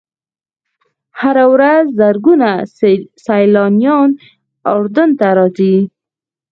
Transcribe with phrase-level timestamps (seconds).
[1.19, 2.49] هره ورځ زرګونه
[3.25, 4.09] سیلانیان
[4.73, 5.75] اردن ته راځي.